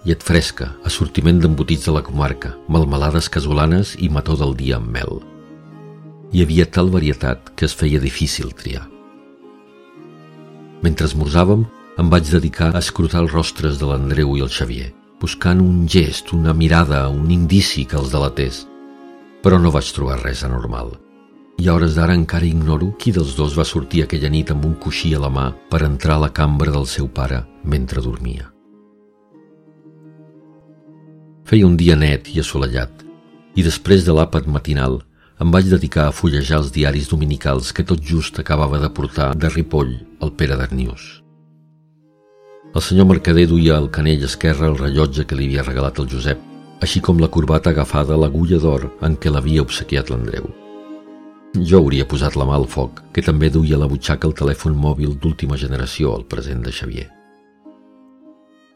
[0.07, 5.21] llet fresca, assortiment d'embotits de la comarca, melmelades casolanes i mató del dia amb mel.
[6.35, 8.85] Hi havia tal varietat que es feia difícil triar.
[10.83, 11.65] Mentre esmorzàvem,
[11.99, 16.33] em vaig dedicar a escrutar els rostres de l'Andreu i el Xavier, buscant un gest,
[16.33, 18.67] una mirada, un indici que els delatés.
[19.43, 20.97] Però no vaig trobar res anormal
[21.59, 24.75] i a hores d'ara encara ignoro qui dels dos va sortir aquella nit amb un
[24.83, 28.51] coixí a la mà per entrar a la cambra del seu pare mentre dormia.
[31.47, 33.05] Feia un dia net i assolellat,
[33.55, 35.01] i després de l'àpat matinal
[35.41, 39.53] em vaig dedicar a fullejar els diaris dominicals que tot just acabava de portar de
[39.53, 41.26] Ripoll al Pere d'Arnius.
[42.77, 46.43] El senyor Mercader duia al canell esquerre el rellotge que li havia regalat el Josep,
[46.85, 50.51] així com la corbata agafada a l'agulla d'or en què l'havia obsequiat l'Andreu.
[51.71, 54.77] Jo hauria posat la mà al foc, que també duia a la butxaca el telèfon
[54.77, 57.07] mòbil d'última generació al present de Xavier.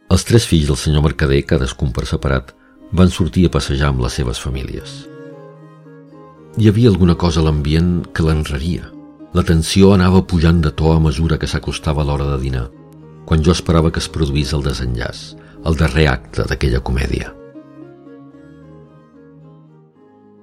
[0.08, 2.56] Els tres fills del senyor Mercader, cadascun per separat,
[2.96, 4.96] van sortir a passejar amb les seves famílies.
[6.56, 8.88] Hi havia alguna cosa a l'ambient que l'enraria.
[9.36, 12.70] La tensió anava pujant de to a mesura que s'acostava l'hora de dinar,
[13.30, 15.22] quan jo esperava que es produís el desenllaç,
[15.62, 17.30] el darrer acte d'aquella comèdia.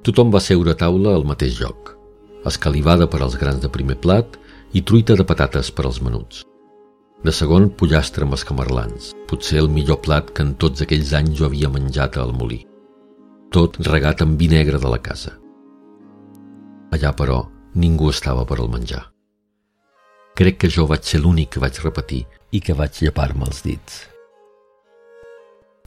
[0.08, 1.98] Tothom va seure a taula al mateix lloc
[2.48, 4.38] escalivada per als grans de primer plat
[4.74, 6.44] i truita de patates per als menuts.
[7.26, 11.48] De segon, pollastre amb escamarlans, potser el millor plat que en tots aquells anys jo
[11.50, 12.62] havia menjat al molí.
[13.52, 15.34] Tot regat amb vi negre de la casa.
[16.94, 17.42] Allà, però,
[17.76, 19.17] ningú estava per al menjar.
[20.38, 22.22] Crec que jo vaig ser l'únic que vaig repetir
[22.54, 24.04] i que vaig llepar-me els dits.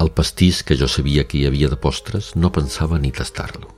[0.03, 3.69] El pastís que jo sabia que hi havia de postres no pensava ni tastar-lo.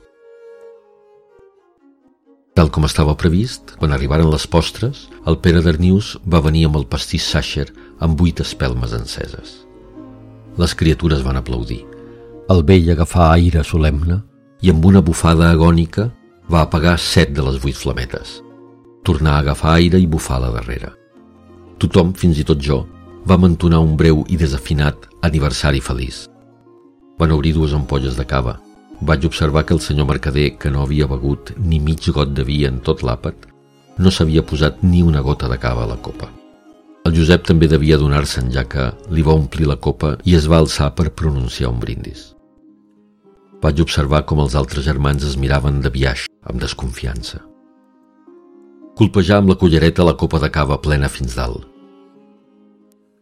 [2.57, 6.87] Tal com estava previst, quan arribaren les postres, el Pere d'Arnius va venir amb el
[6.89, 7.67] pastís Sacher
[7.99, 9.59] amb vuit espelmes enceses.
[10.57, 11.83] Les criatures van aplaudir.
[12.49, 14.23] El vell agafà aire solemne
[14.61, 16.07] i amb una bufada agònica
[16.49, 18.39] va apagar set de les vuit flametes.
[19.03, 20.93] Tornar a agafar aire i bufar la darrera.
[21.77, 22.83] Tothom, fins i tot jo,
[23.27, 26.27] va mantonar un breu i desafinat aniversari feliç.
[27.19, 28.59] Van obrir dues ampolles de cava
[29.05, 32.63] vaig observar que el senyor Mercader, que no havia begut ni mig got de vi
[32.65, 33.35] en tot l'àpat,
[33.97, 36.29] no s'havia posat ni una gota de cava a la copa.
[37.05, 40.61] El Josep també devia donar-se'n, ja que li va omplir la copa i es va
[40.63, 42.31] alçar per pronunciar un brindis.
[43.61, 47.52] Vaig observar com els altres germans es miraven de viaix, amb desconfiança.
[48.93, 51.63] Colpejar amb la cullereta la copa de cava plena fins dalt.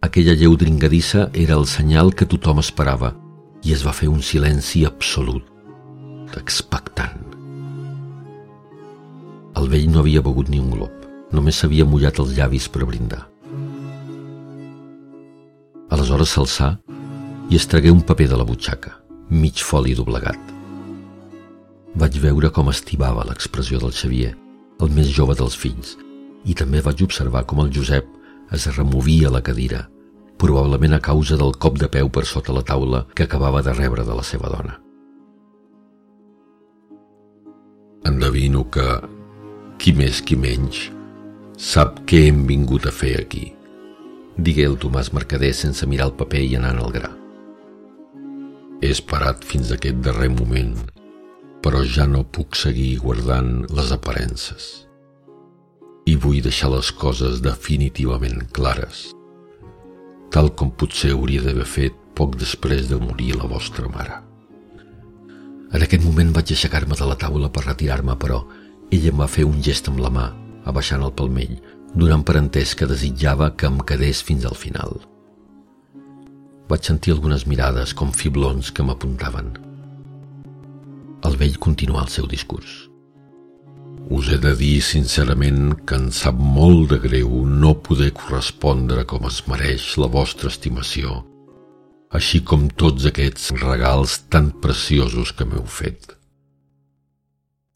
[0.04, 3.14] Aquella lleu dringadissa era el senyal que tothom esperava
[3.64, 5.48] i es va fer un silenci absolut
[6.36, 7.24] expectant.
[9.56, 13.24] El vell no havia begut ni un glop, només s'havia mullat els llavis per brindar.
[15.92, 16.72] Aleshores s'alçà
[17.48, 18.98] i es tragué un paper de la butxaca,
[19.30, 20.40] mig foli doblegat.
[21.96, 24.36] Vaig veure com estivava l'expressió del Xavier,
[24.82, 25.96] el més jove dels fills,
[26.46, 28.08] i també vaig observar com el Josep
[28.52, 29.86] es removia a la cadira,
[30.42, 34.04] probablement a causa del cop de peu per sota la taula que acabava de rebre
[34.08, 34.80] de la seva dona.
[38.10, 38.86] Endevino que,
[39.78, 40.88] qui més qui menys,
[41.62, 43.52] sap què hem vingut a fer aquí.
[44.42, 47.12] Digué el Tomàs Mercader sense mirar el paper i anant al gra.
[48.82, 50.74] He esperat fins aquest darrer moment
[51.62, 54.88] però ja no puc seguir guardant les aparences.
[56.10, 59.12] I vull deixar les coses definitivament clares,
[60.34, 64.18] tal com potser hauria d'haver fet poc després de morir la vostra mare.
[65.72, 68.42] En aquest moment vaig aixecar-me de la taula per retirar-me, però
[68.92, 70.28] ella em va fer un gest amb la mà,
[70.68, 71.56] abaixant el palmell,
[71.96, 75.00] donant per entès que desitjava que em quedés fins al final.
[76.72, 79.71] Vaig sentir algunes mirades com fiblons que m'apuntaven.
[81.28, 82.88] El vell continuà el seu discurs.
[84.12, 89.28] Us he de dir sincerament que em sap molt de greu no poder correspondre com
[89.30, 91.20] es mereix la vostra estimació,
[92.10, 96.10] així com tots aquests regals tan preciosos que m'heu fet.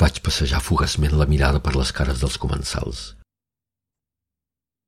[0.02, 3.06] Vaig passejar fugaçment la mirada per les cares dels comensals.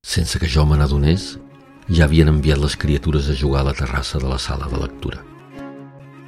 [0.04, 1.36] Sense que jo me n'adonés,
[1.94, 5.22] ja havien enviat les criatures a jugar a la terrassa de la sala de lectura.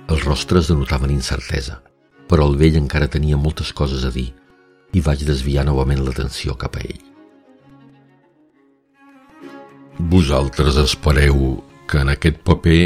[0.08, 1.82] Els rostres denotaven incertesa
[2.30, 4.30] però el vell encara tenia moltes coses a dir
[4.94, 7.06] i vaig desviar novament l'atenció cap a ell.
[10.00, 12.82] Vosaltres espereu que en aquest paper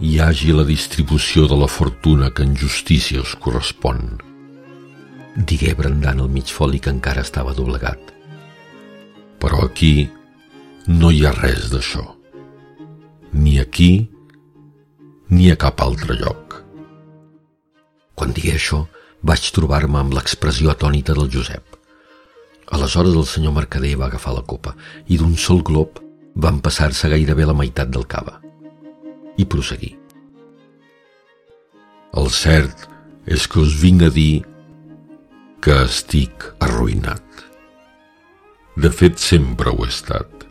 [0.00, 4.00] hi hagi la distribució de la fortuna que en justícia us correspon.
[5.36, 8.00] Digué brandant el mig foli que encara estava doblegat.
[9.40, 10.08] Però aquí
[10.88, 12.02] no hi ha res d'això.
[13.32, 14.08] Ni aquí
[15.30, 16.49] ni a cap altre lloc.
[18.20, 18.82] Quan digué això,
[19.24, 21.78] vaig trobar-me amb l'expressió atònita del Josep.
[22.76, 24.74] Aleshores el senyor Mercader va agafar la copa
[25.08, 26.02] i d'un sol glob
[26.36, 28.36] va empassar-se gairebé la meitat del cava.
[29.40, 29.94] I prosseguir.
[32.20, 32.84] El cert
[33.24, 34.44] és que us vinc a dir
[35.64, 37.24] que estic arruïnat.
[38.76, 40.44] De fet, sempre ho he estat.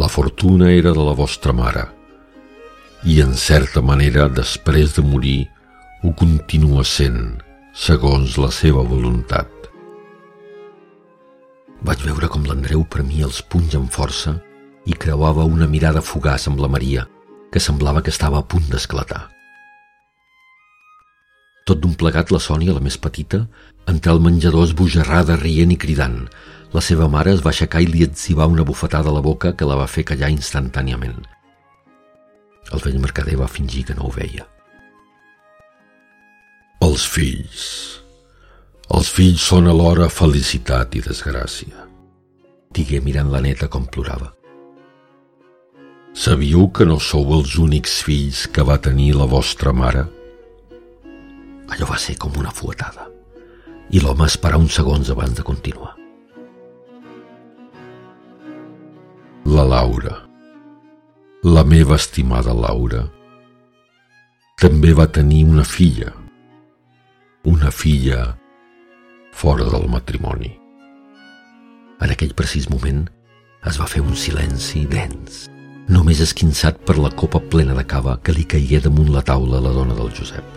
[0.00, 1.90] La fortuna era de la vostra mare
[3.04, 5.42] i, en certa manera, després de morir,
[6.04, 7.38] ho continua sent,
[7.72, 9.48] segons la seva voluntat.
[11.80, 14.34] Vaig veure com l'Andreu premia els punys amb força
[14.84, 17.06] i creuava una mirada fugaç amb la Maria,
[17.48, 19.22] que semblava que estava a punt d'esclatar.
[21.64, 23.46] Tot d'un plegat, la Sònia, la més petita,
[23.88, 26.26] entre el menjador esbojarrada, rient i cridant.
[26.76, 29.64] La seva mare es va aixecar i li etzibà una bufetada a la boca que
[29.64, 31.22] la va fer callar instantàniament.
[32.76, 34.44] El vell mercader va fingir que no ho veia.
[36.84, 37.66] Els fills.
[38.92, 41.84] Els fills són alhora felicitat i desgràcia.
[42.76, 44.32] Digué mirant la neta com plorava.
[46.24, 50.02] Sabíeu que no sou els únics fills que va tenir la vostra mare?
[51.72, 53.06] Allò va ser com una fuetada
[53.90, 55.94] i l'home esperà uns segons abans de continuar.
[59.54, 60.18] La Laura,
[61.44, 63.06] la meva estimada Laura,
[64.60, 66.12] també va tenir una filla,
[67.44, 68.38] una filla
[69.32, 70.48] fora del matrimoni.
[72.00, 73.02] En aquell precís moment
[73.68, 75.44] es va fer un silenci dens,
[75.92, 79.64] només esquinçat per la copa plena de cava que li caigué damunt la taula a
[79.66, 80.56] la dona del Josep.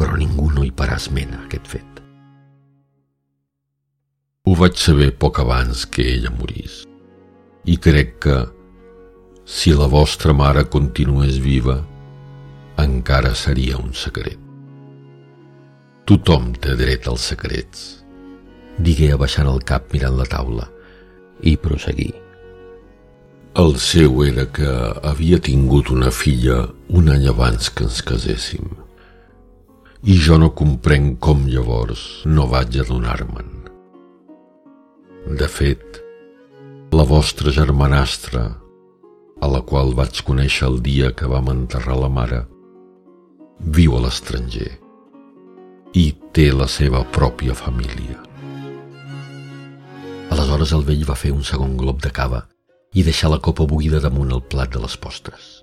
[0.00, 2.00] Però ningú no hi parà esment a aquest fet.
[4.48, 6.80] Ho vaig saber poc abans que ella morís
[7.68, 8.38] i crec que,
[9.44, 11.76] si la vostra mare continués viva,
[12.80, 14.41] encara seria un secret.
[16.02, 17.82] Tothom té dret als secrets.
[18.82, 20.66] Digué abaixant el cap mirant la taula
[21.46, 22.10] i prosseguí.
[23.62, 24.72] El seu era que
[25.06, 26.56] havia tingut una filla
[26.88, 28.66] un any abans que ens caséssim.
[30.02, 33.54] I jo no comprenc com llavors no vaig adonar-me'n.
[35.38, 36.02] De fet,
[36.90, 38.48] la vostra germanastra,
[39.38, 42.46] a la qual vaig conèixer el dia que vam enterrar la mare,
[43.62, 44.81] viu a l'estranger
[45.92, 48.16] i té la seva pròpia família.
[50.32, 52.46] Aleshores el vell va fer un segon glob de cava
[52.96, 55.60] i deixar la copa buida damunt el plat de les postres.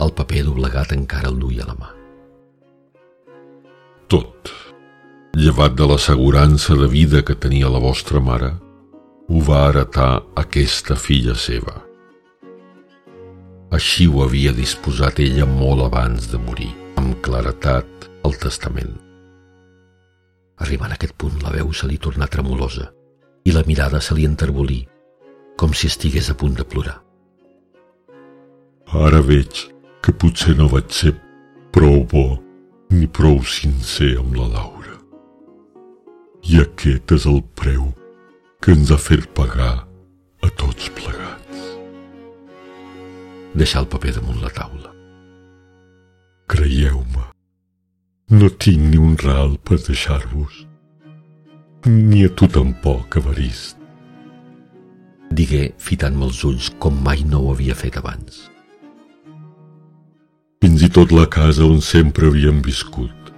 [0.00, 1.90] El paper doblegat encara el duia a la mà.
[4.08, 4.48] Tot,
[5.36, 8.54] llevat de l'assegurança de vida que tenia la vostra mare,
[9.28, 11.76] ho va heretar aquesta filla seva.
[13.70, 19.09] Així ho havia disposat ella molt abans de morir, amb claretat, al testament.
[20.60, 22.90] Arribant a aquest punt, la veu se li tornà tremolosa
[23.48, 24.82] i la mirada se li enterbolí,
[25.56, 26.98] com si estigués a punt de plorar.
[28.90, 29.66] Ara veig
[30.04, 31.14] que potser no vaig ser
[31.72, 32.26] prou bo
[32.90, 34.96] ni prou sincer amb la Laura.
[36.50, 37.90] I aquest és el preu
[38.60, 39.86] que ens ha fet pagar
[40.42, 41.66] a tots plegats.
[43.54, 44.92] Deixar el paper damunt la taula.
[46.50, 47.29] Creieu-me,
[48.30, 50.60] No tinc ni un ral per deixar-vos.
[51.90, 53.74] Ni a tu tampoc, Evarist.
[55.34, 58.44] Digué, fitant-me els ulls com mai no ho havia fet abans.
[60.62, 63.34] Fins i tot la casa on sempre havíem viscut,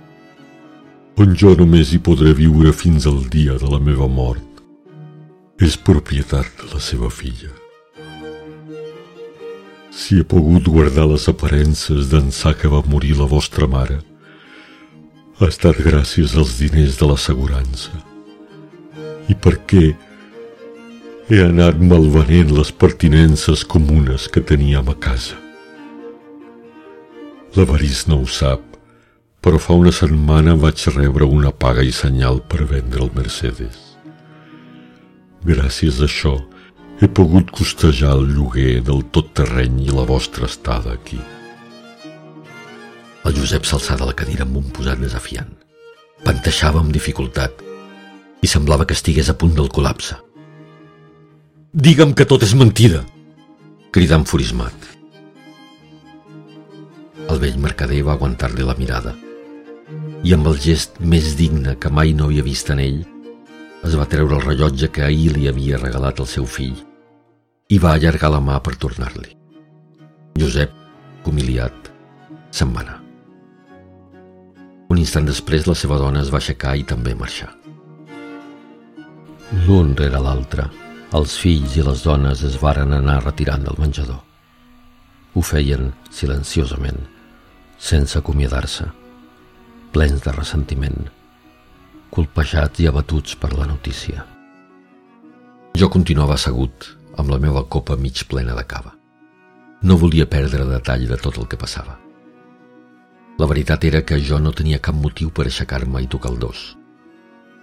[1.17, 4.63] on jo només hi podré viure fins al dia de la meva mort,
[5.57, 7.55] és propietat de la seva filla.
[9.89, 14.03] Si he pogut guardar les aparences d'ençà que va morir la vostra mare,
[15.43, 17.93] ha estat gràcies als diners de l'assegurança.
[19.27, 19.93] I per què
[21.31, 25.39] he anat malvenent les pertinences comunes que teníem a casa.
[27.57, 28.63] L'Avarís no ho sap,
[29.43, 33.79] però fa una setmana vaig rebre una paga i senyal per vendre el Mercedes.
[35.43, 36.37] Gràcies a això,
[37.03, 41.19] he pogut costejar el lloguer del tot terreny i la vostra estada aquí.
[43.23, 45.51] El Josep s'alçà de la cadira amb un posat desafiant.
[46.27, 47.63] Panteixava amb dificultat
[48.43, 50.19] i semblava que estigués a punt del col·lapse.
[51.73, 53.05] Digue'm que tot és mentida!
[53.93, 54.89] cridà enfurismat.
[57.29, 59.13] El vell mercader va aguantar-li la mirada
[60.25, 63.03] i amb el gest més digne que mai no havia vist en ell
[63.89, 66.79] es va treure el rellotge que ahir li havia regalat el seu fill
[67.73, 69.37] i va allargar la mà per tornar-li.
[70.39, 70.75] Josep,
[71.29, 71.93] humiliat,
[72.51, 73.02] se'n va anar.
[74.93, 77.49] Un instant després la seva dona es va aixecar i també marxar.
[79.65, 80.67] L'un rere l'altre,
[81.17, 84.21] els fills i les dones es varen anar retirant del menjador.
[85.33, 87.01] Ho feien silenciosament,
[87.81, 88.91] sense acomiadar-se,
[89.97, 91.09] plens de ressentiment,
[92.13, 94.27] colpejats i abatuts per la notícia.
[95.73, 98.93] Jo continuava assegut, amb la meva copa mig plena de cava.
[99.89, 101.97] No volia perdre detall de tot el que passava.
[103.41, 106.63] La veritat era que jo no tenia cap motiu per aixecar-me i tocar el dos.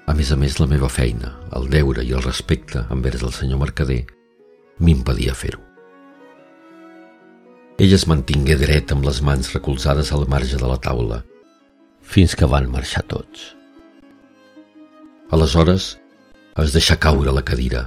[0.09, 3.61] A més a més, la meva feina, el deure i el respecte envers el senyor
[3.61, 4.01] Mercader
[4.79, 5.61] m'impedia fer-ho.
[7.79, 11.21] Ell es mantingué dret amb les mans recolzades al marge de la taula,
[12.01, 13.53] fins que van marxar tots.
[15.29, 15.93] Aleshores,
[16.57, 17.85] es deixà caure la cadira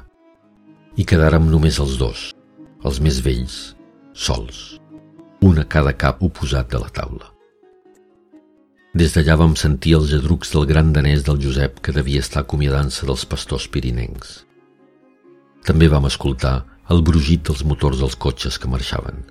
[0.97, 2.31] i quedàrem només els dos,
[2.87, 3.59] els més vells,
[4.15, 4.63] sols,
[5.43, 7.32] un a cada cap oposat de la taula.
[8.93, 13.07] Des d'allà vam sentir els gedrucs del gran danès del Josep que devia estar acomiadant-se
[13.09, 14.43] dels pastors pirinencs.
[15.65, 19.25] També vam escoltar el brugit dels motors dels cotxes que marxaven.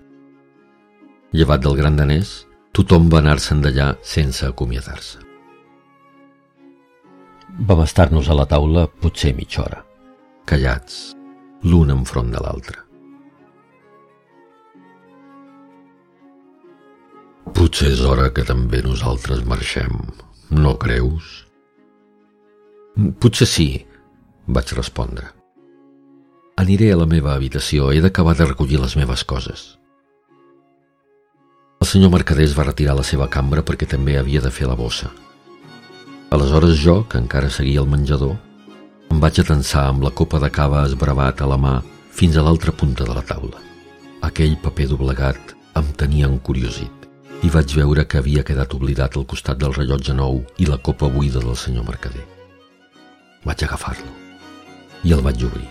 [1.38, 5.22] Llevat del gran danès, tothom va anar-se'n d'allà sense acomiadar-se.
[7.70, 9.84] Vam estar-nos a la taula potser mitja hora,
[10.50, 11.12] callats,
[11.62, 12.91] l'un enfront de l'altre.
[17.52, 19.92] Potser és hora que també nosaltres marxem,
[20.56, 21.32] no creus?
[23.20, 23.66] Potser sí,
[24.48, 25.32] vaig respondre.
[26.62, 29.66] Aniré a la meva habitació, he d'acabar de recollir les meves coses.
[31.82, 34.70] El senyor Mercader es va retirar a la seva cambra perquè també havia de fer
[34.70, 35.10] la bossa.
[36.32, 38.38] Aleshores jo, que encara seguia al menjador,
[39.12, 41.76] em vaig atensar amb la copa de cava esbravat a la mà
[42.16, 43.60] fins a l'altra punta de la taula.
[44.24, 47.01] Aquell paper doblegat em tenia encuriosit
[47.42, 51.10] i vaig veure que havia quedat oblidat al costat del rellotge nou i la copa
[51.10, 52.26] buida del senyor Mercader.
[53.46, 54.12] Vaig agafar-lo
[55.04, 55.70] i el vaig obrir.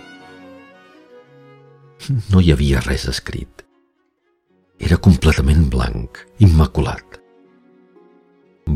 [2.32, 3.62] No hi havia res escrit.
[4.80, 7.20] Era completament blanc, immaculat.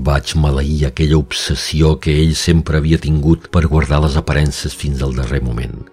[0.06, 5.16] Vaig maleir aquella obsessió que ell sempre havia tingut per guardar les aparences fins al
[5.18, 5.86] darrer moment.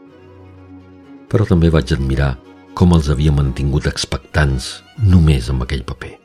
[1.32, 2.36] Però també vaig admirar
[2.78, 6.21] com els havia mantingut expectants només amb aquell paper.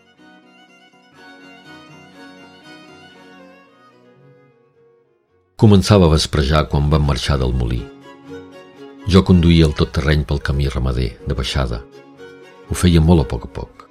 [5.57, 7.79] Començava a vesprejar quan vam marxar del molí.
[9.09, 11.79] Jo conduïa el tot terreny pel camí ramader, de baixada.
[12.69, 13.87] Ho feia molt a poc a poc.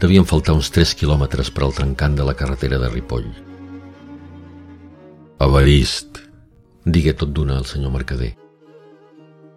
[0.00, 3.28] Devien faltar uns 3 quilòmetres per al trencant de la carretera de Ripoll.
[5.44, 6.24] Avarist,
[6.88, 8.32] digué tot d'una al senyor Mercader.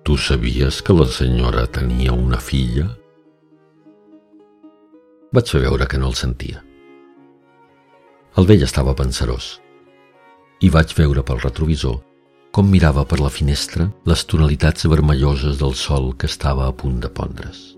[0.03, 2.91] Tu sabies que la senyora tenia una filla?
[5.31, 6.59] Vaig fer veure que no el sentia.
[8.35, 9.55] El vell estava pensarós
[10.61, 11.99] i vaig veure pel retrovisor
[12.55, 17.09] com mirava per la finestra les tonalitats vermelloses del sol que estava a punt de
[17.11, 17.73] pondre's.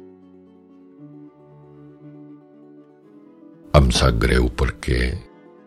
[3.77, 5.01] Em sap greu perquè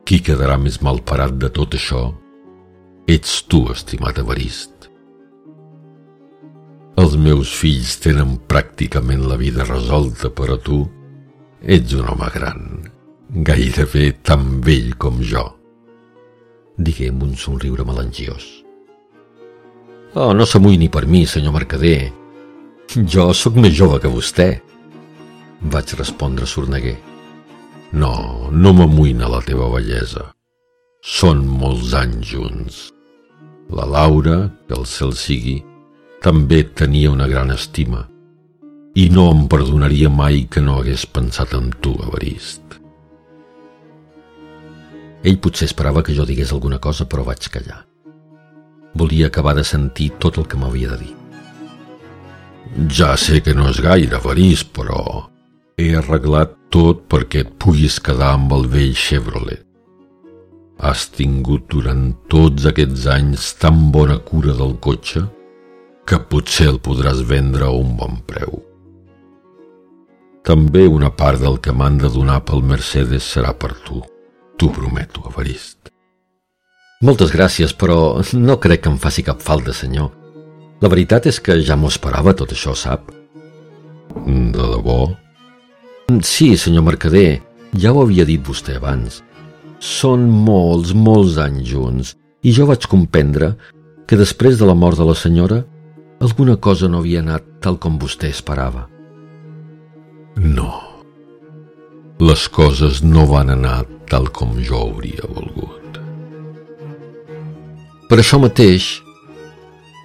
[0.06, 2.04] qui quedarà més mal parat de tot això
[3.10, 4.86] ets tu, estimat Evarist.
[7.02, 10.84] Els meus fills tenen pràcticament la vida resolta, però tu
[11.62, 12.66] ets un home gran
[13.46, 15.48] gairebé tan vell com jo.
[16.80, 18.46] Digué amb un somriure melangiós.
[20.16, 22.10] Oh, no s'amoïni per mi, senyor mercader.
[23.14, 24.48] Jo sóc més jove que vostè.
[25.70, 26.96] Vaig respondre sorneguer.
[27.92, 28.14] No,
[28.50, 30.30] no m'amoïna la teva bellesa.
[31.04, 32.78] Són molts anys junts.
[33.70, 35.60] La Laura, que el cel sigui,
[36.24, 38.06] també tenia una gran estima
[38.98, 42.62] i no em perdonaria mai que no hagués pensat en tu, Avarist.
[45.22, 47.82] Ell potser esperava que jo digués alguna cosa, però vaig callar.
[48.96, 51.14] Volia acabar de sentir tot el que m'havia de dir.
[52.88, 55.26] Ja sé que no és gaire, Avarist, però
[55.76, 59.66] he arreglat tot perquè et puguis quedar amb el vell Chevrolet.
[60.80, 65.26] Has tingut durant tots aquests anys tan bona cura del cotxe
[66.08, 68.62] que potser el podràs vendre a un bon preu.
[70.46, 74.00] També una part del que m'han de donar pel Mercedes serà per tu.
[74.60, 75.88] T'ho prometo, Avarist.
[77.00, 80.10] Moltes gràcies, però no crec que em faci cap falta, senyor.
[80.84, 83.08] La veritat és que ja m'ho esperava tot això, sap?
[84.26, 84.98] De debò?
[86.28, 87.40] Sí, senyor mercader,
[87.72, 89.22] ja ho havia dit vostè abans.
[89.80, 92.10] Són molts, molts anys junts,
[92.44, 93.54] i jo vaig comprendre
[94.04, 95.62] que després de la mort de la senyora
[96.20, 98.84] alguna cosa no havia anat tal com vostè esperava.
[100.36, 100.68] No.
[102.20, 106.00] Les coses no van anar tal com jo hauria volgut.
[108.10, 108.88] Per això mateix,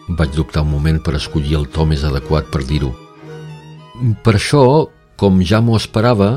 [0.07, 2.91] vaig dubtar un moment per escollir el to més adequat per dir-ho.
[4.21, 4.61] Per això,
[5.17, 6.35] com ja m'ho esperava,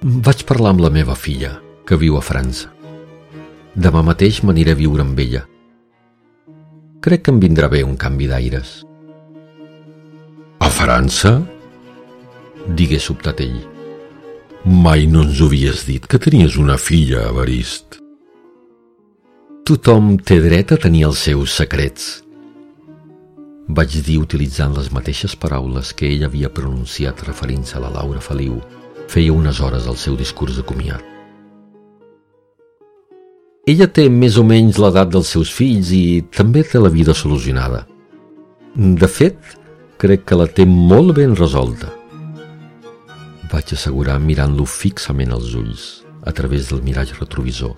[0.00, 2.70] vaig parlar amb la meva filla, que viu a França.
[3.74, 5.44] Demà mateix m'aniré a viure amb ella.
[7.04, 8.80] Crec que em vindrà bé un canvi d'aires.
[10.64, 11.36] A França?
[12.64, 13.73] digué sobtat ell.
[14.64, 17.98] Mai no ens ho havies dit que tenies una filla, Avarist.
[19.68, 22.06] Tothom té dret a tenir els seus secrets.
[23.68, 28.54] Vaig dir utilitzant les mateixes paraules que ell havia pronunciat referint-se a la Laura Feliu
[29.12, 31.04] feia unes hores al seu discurs de comiat.
[33.68, 37.82] Ella té més o menys l'edat dels seus fills i també té la vida solucionada.
[38.72, 39.36] De fet,
[40.00, 41.92] crec que la té molt ben resolta
[43.52, 45.88] vaig assegurar mirant-lo fixament als ulls
[46.24, 47.74] a través del miratge retrovisor,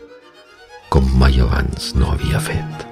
[0.89, 2.86] com mai abans no havia fet.